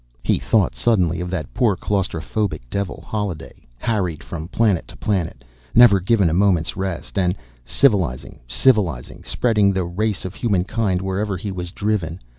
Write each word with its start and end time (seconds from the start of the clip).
He 0.23 0.39
thought, 0.39 0.73
suddenly, 0.73 1.21
of 1.21 1.29
that 1.29 1.53
poor 1.53 1.75
claustrophobic 1.75 2.67
devil, 2.71 3.03
Holliday, 3.05 3.67
harried 3.77 4.23
from 4.23 4.47
planet 4.47 4.87
to 4.87 4.97
planet, 4.97 5.43
never 5.75 5.99
given 5.99 6.27
a 6.27 6.33
moment's 6.33 6.75
rest 6.75 7.19
and 7.19 7.35
civilizing, 7.65 8.39
civilizing, 8.47 9.23
spreading 9.23 9.71
the 9.73 9.83
race 9.83 10.25
of 10.25 10.33
humankind 10.33 11.03
wherever 11.03 11.37
he 11.37 11.51
was 11.51 11.69
driven. 11.71 12.19